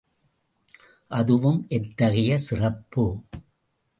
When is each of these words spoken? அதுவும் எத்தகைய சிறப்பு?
அதுவும் 1.11 1.65
எத்தகைய 1.69 2.37
சிறப்பு? 2.37 3.05